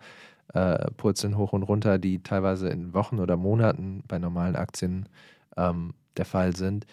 [0.53, 5.09] äh, purzeln hoch und runter, die teilweise in Wochen oder Monaten bei normalen Aktien
[5.57, 6.85] ähm, der Fall sind.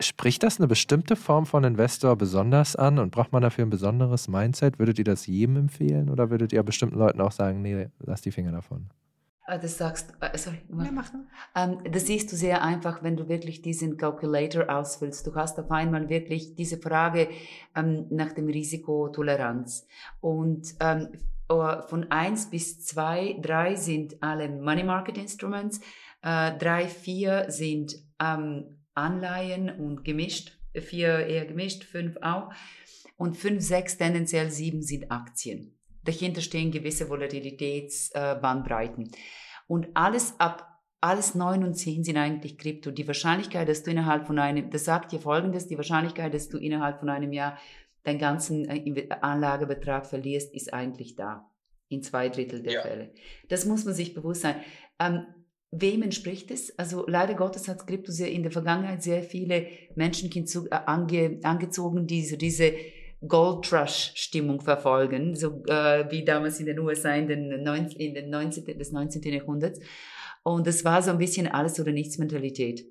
[0.00, 4.28] Spricht das eine bestimmte Form von Investor besonders an und braucht man dafür ein besonderes
[4.28, 4.78] Mindset?
[4.78, 8.30] Würdet ihr das jedem empfehlen oder würdet ihr bestimmten Leuten auch sagen, nee, lass die
[8.30, 8.90] Finger davon?
[9.50, 10.58] Ah, das sagst äh, sorry.
[10.68, 11.10] Mach
[11.56, 15.26] ähm, das siehst du sehr einfach, wenn du wirklich diesen Calculator ausfüllst.
[15.26, 17.28] Du hast auf einmal wirklich diese Frage
[17.74, 19.86] ähm, nach dem Risikotoleranz.
[20.20, 21.08] Und ähm,
[21.48, 25.80] oh, von eins bis zwei, drei sind alle Money Market Instruments,
[26.22, 32.50] äh, drei, vier sind ähm, Anleihen und gemischt, vier eher gemischt, fünf auch.
[33.16, 35.76] Und fünf, sechs, tendenziell sieben sind Aktien.
[36.04, 39.06] Dahinter stehen gewisse Volatilitätsbandbreiten.
[39.06, 39.16] Äh,
[39.66, 40.68] und alles ab
[41.00, 42.90] alles neun und zehn sind eigentlich Krypto.
[42.90, 46.58] Die Wahrscheinlichkeit, dass du innerhalb von einem, das sagt dir folgendes, die Wahrscheinlichkeit, dass du
[46.58, 47.58] innerhalb von einem Jahr
[48.02, 51.48] deinen ganzen äh, Anlagebetrag verlierst, ist eigentlich da.
[51.88, 52.82] In zwei Drittel der ja.
[52.82, 53.12] Fälle.
[53.48, 54.56] Das muss man sich bewusst sein.
[54.98, 55.24] Ähm,
[55.70, 56.76] Wem entspricht es?
[56.78, 62.06] Also leider Gottes hat Krypto sehr in der Vergangenheit sehr viele Menschen äh, ange, angezogen,
[62.06, 62.72] die so diese
[63.26, 68.14] Gold Rush Stimmung verfolgen, so äh, wie damals in den USA in den, 19, in
[68.14, 69.22] den 19, des 19.
[69.22, 69.80] Jahrhunderts.
[70.42, 72.86] Und das war so ein bisschen alles oder nichts Mentalität.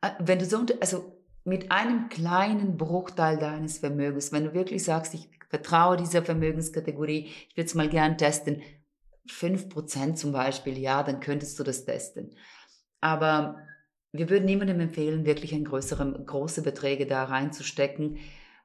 [0.00, 5.12] Äh, wenn du so, also mit einem kleinen Bruchteil deines Vermögens, wenn du wirklich sagst,
[5.12, 8.62] ich vertraue dieser Vermögenskategorie, ich würde es mal gern testen,
[9.28, 12.34] 5% zum Beispiel, ja, dann könntest du das testen.
[13.00, 13.56] Aber
[14.12, 18.18] wir würden niemandem empfehlen, wirklich ein größere, große Beträge da reinzustecken.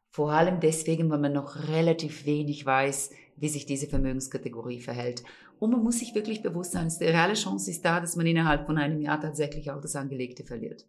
[0.09, 5.23] Vor allem deswegen, weil man noch relativ wenig weiß, wie sich diese Vermögenskategorie verhält.
[5.59, 8.65] Und man muss sich wirklich bewusst sein, die reale Chance ist da, dass man innerhalb
[8.65, 10.85] von einem Jahr tatsächlich auch das Angelegte verliert.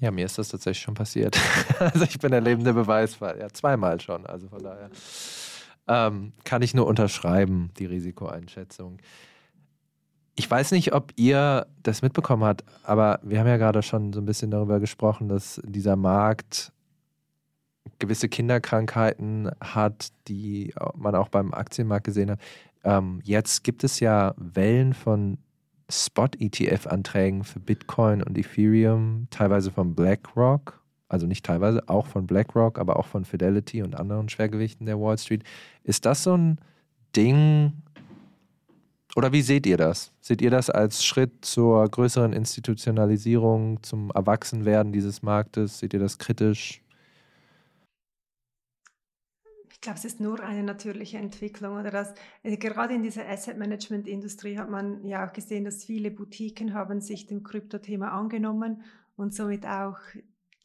[0.00, 1.38] Ja, mir ist das tatsächlich schon passiert.
[1.78, 3.38] also ich bin der lebende Beweisfall.
[3.38, 4.24] Ja, zweimal schon.
[4.26, 4.90] Also von daher.
[5.90, 8.98] Ähm, kann ich nur unterschreiben, die Risikoeinschätzung.
[10.36, 14.20] Ich weiß nicht, ob ihr das mitbekommen habt, aber wir haben ja gerade schon so
[14.20, 16.72] ein bisschen darüber gesprochen, dass dieser Markt
[17.98, 22.40] gewisse Kinderkrankheiten hat, die man auch beim Aktienmarkt gesehen hat.
[22.84, 25.38] Ähm, jetzt gibt es ja Wellen von
[25.90, 30.79] Spot-ETF-Anträgen für Bitcoin und Ethereum, teilweise von BlackRock
[31.10, 35.18] also nicht teilweise, auch von BlackRock, aber auch von Fidelity und anderen Schwergewichten der Wall
[35.18, 35.42] Street.
[35.82, 36.58] Ist das so ein
[37.16, 37.72] Ding,
[39.16, 40.12] oder wie seht ihr das?
[40.20, 45.80] Seht ihr das als Schritt zur größeren Institutionalisierung, zum Erwachsenwerden dieses Marktes?
[45.80, 46.80] Seht ihr das kritisch?
[49.72, 53.56] Ich glaube, es ist nur eine natürliche Entwicklung oder das äh, gerade in dieser Asset
[53.56, 58.82] Management Industrie hat man ja auch gesehen, dass viele Boutiquen haben sich dem Kryptothema angenommen
[59.16, 59.96] und somit auch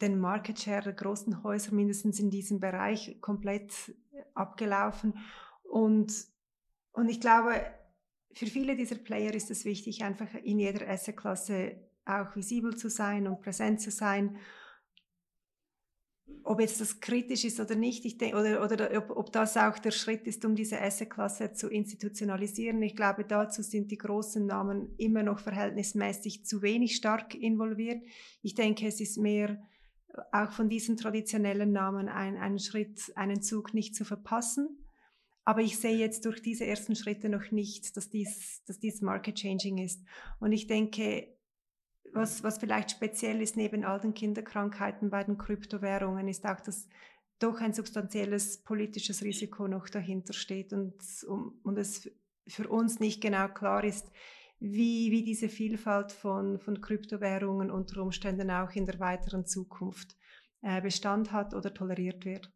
[0.02, 3.96] den Market Share der großen Häuser mindestens in diesem Bereich komplett
[4.34, 5.14] abgelaufen
[5.64, 6.14] und
[6.96, 7.62] und ich glaube,
[8.32, 13.28] für viele dieser Player ist es wichtig, einfach in jeder Asset-Klasse auch visibel zu sein
[13.28, 14.38] und präsent zu sein.
[16.44, 19.78] Ob jetzt das kritisch ist oder nicht, ich denke, oder, oder ob, ob das auch
[19.78, 22.82] der Schritt ist, um diese Asset-Klasse zu institutionalisieren.
[22.82, 28.02] Ich glaube, dazu sind die großen Namen immer noch verhältnismäßig zu wenig stark involviert.
[28.42, 29.62] Ich denke, es ist mehr
[30.32, 34.86] auch von diesen traditionellen Namen ein, einen Schritt, einen Zug nicht zu verpassen
[35.46, 39.36] aber ich sehe jetzt durch diese ersten Schritte noch nicht, dass dies, dass dies Market
[39.36, 40.04] Changing ist.
[40.40, 41.38] Und ich denke,
[42.14, 46.90] was, was vielleicht speziell ist neben all den Kinderkrankheiten bei den Kryptowährungen, ist auch, dass
[47.38, 50.96] doch ein substanzielles politisches Risiko noch dahinter steht und,
[51.64, 52.10] und es
[52.48, 54.10] für uns nicht genau klar ist,
[54.60, 60.16] wie, wie diese Vielfalt von, von Kryptowährungen unter Umständen auch in der weiteren Zukunft
[60.62, 62.52] äh, Bestand hat oder toleriert wird.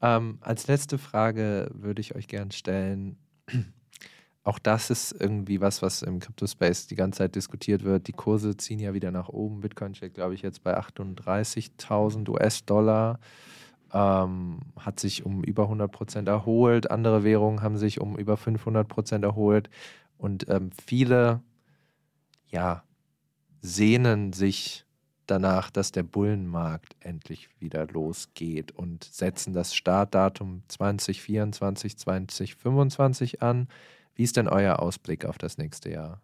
[0.00, 3.18] Ähm, als letzte Frage würde ich euch gerne stellen.
[4.46, 8.08] Auch das ist irgendwie was, was im Crypto-Space die ganze Zeit diskutiert wird.
[8.08, 9.60] Die Kurse ziehen ja wieder nach oben.
[9.60, 13.20] Bitcoin steht, glaube ich, jetzt bei 38.000 US-Dollar.
[13.94, 16.90] Ähm, hat sich um über 100 Prozent erholt.
[16.90, 19.70] Andere Währungen haben sich um über 500 Prozent erholt.
[20.18, 21.42] Und ähm, viele,
[22.48, 22.84] ja,
[23.60, 24.84] sehnen sich
[25.26, 33.68] danach, dass der Bullenmarkt endlich wieder losgeht und setzen das Startdatum 2024, 2025 an.
[34.14, 36.20] Wie ist denn euer Ausblick auf das nächste Jahr?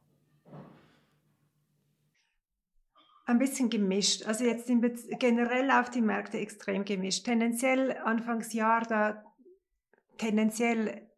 [3.27, 4.27] Ein bisschen gemischt.
[4.27, 4.69] Also jetzt
[5.19, 7.25] generell auf die Märkte extrem gemischt.
[7.25, 9.25] Tendenziell Anfangsjahr, da
[10.19, 11.10] tendenziell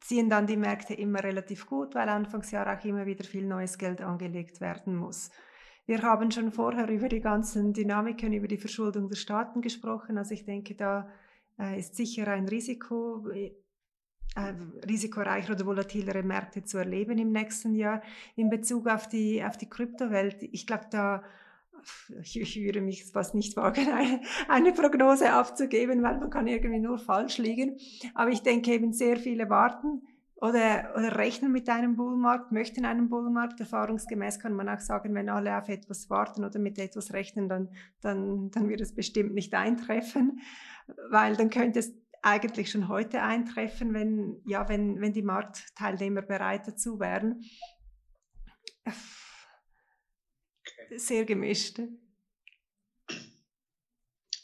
[0.00, 4.00] ziehen dann die Märkte immer relativ gut, weil Anfangsjahr auch immer wieder viel neues Geld
[4.00, 5.30] angelegt werden muss.
[5.86, 10.18] Wir haben schon vorher über die ganzen Dynamiken, über die Verschuldung der Staaten gesprochen.
[10.18, 11.08] Also ich denke, da
[11.58, 13.52] äh, ist sicher ein Risiko, äh,
[14.86, 18.02] risikoreichere oder volatilere Märkte zu erleben im nächsten Jahr.
[18.36, 21.22] In Bezug auf die, auf die Kryptowelt, ich glaube, da
[22.22, 26.98] ich, würde mich fast nicht wagen, eine, eine, Prognose abzugeben, weil man kann irgendwie nur
[26.98, 27.78] falsch liegen.
[28.14, 30.02] Aber ich denke eben, sehr viele warten
[30.40, 33.60] oder, oder rechnen mit einem Bullmarkt, möchten einen Bullmarkt.
[33.60, 37.68] Erfahrungsgemäß kann man auch sagen, wenn alle auf etwas warten oder mit etwas rechnen, dann,
[38.00, 40.40] dann, dann wird es bestimmt nicht eintreffen,
[41.10, 46.66] weil dann könnte es eigentlich schon heute eintreffen, wenn, ja, wenn, wenn die Marktteilnehmer bereit
[46.66, 47.42] dazu wären.
[50.96, 51.80] Sehr gemischt.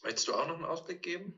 [0.02, 1.35] Möchtest du auch noch einen Ausblick geben?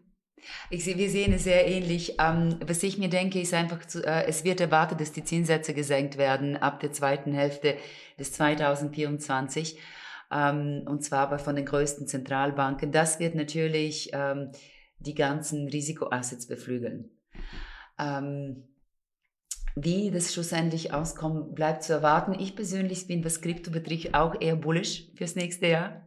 [0.71, 2.17] Ich sehe, wir sehen es sehr ähnlich.
[2.21, 5.75] Ähm, was ich mir denke, ist einfach, zu, äh, es wird erwartet, dass die Zinssätze
[5.75, 7.77] gesenkt werden ab der zweiten Hälfte
[8.19, 9.79] des 2024.
[10.31, 12.93] Ähm, und zwar aber von den größten Zentralbanken.
[12.93, 14.51] Das wird natürlich ähm,
[14.99, 17.11] die ganzen Risikoassets beflügeln.
[17.99, 18.65] Ähm,
[19.77, 22.35] wie das schlussendlich auskommt, bleibt zu erwarten.
[22.39, 26.07] Ich persönlich bin, was Krypto betrifft, auch eher bullish fürs nächste Jahr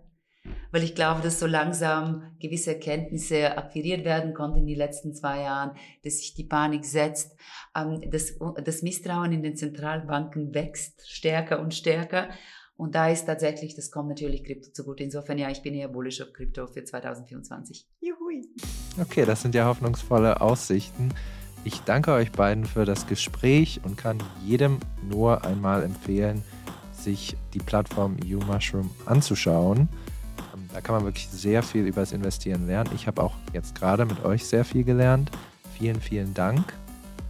[0.72, 5.42] weil ich glaube, dass so langsam gewisse Erkenntnisse akquiriert werden konnten in den letzten zwei
[5.42, 5.72] Jahren,
[6.04, 7.36] dass sich die Panik setzt,
[7.76, 12.30] ähm, dass das Misstrauen in den Zentralbanken wächst stärker und stärker.
[12.78, 15.04] Und da ist tatsächlich, das kommt natürlich Krypto zugute.
[15.04, 17.86] Insofern, ja, ich bin eher bullish auf Krypto für 2024.
[18.00, 18.48] Juhui.
[19.02, 21.14] Okay, das sind ja hoffnungsvolle Aussichten.
[21.64, 26.44] Ich danke euch beiden für das Gespräch und kann jedem nur einmal empfehlen,
[26.94, 29.90] sich die Plattform YouMushroom anzuschauen.
[30.74, 32.92] Da kann man wirklich sehr viel über das Investieren lernen.
[32.94, 35.32] Ich habe auch jetzt gerade mit euch sehr viel gelernt.
[35.78, 36.74] Vielen, vielen Dank.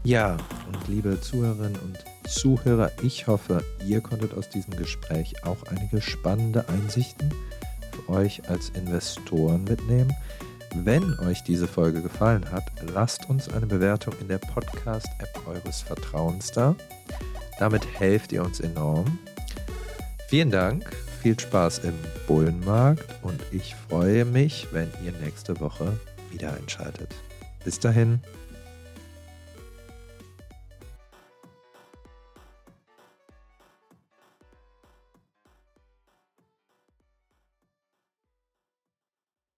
[0.04, 0.38] Ja,
[0.68, 1.98] und liebe Zuhörerinnen und
[2.30, 7.34] Zuhörer, ich hoffe, ihr konntet aus diesem Gespräch auch einige spannende Einsichten
[7.92, 10.14] für euch als Investoren mitnehmen.
[10.76, 16.52] Wenn euch diese Folge gefallen hat, lasst uns eine Bewertung in der Podcast-App eures Vertrauens
[16.52, 16.76] da.
[17.60, 19.20] Damit helft ihr uns enorm.
[20.28, 20.90] Vielen Dank
[21.22, 21.94] viel Spaß im
[22.28, 26.00] Bullenmarkt und ich freue mich, wenn ihr nächste Woche
[26.32, 27.14] wieder einschaltet.
[27.64, 28.22] Bis dahin.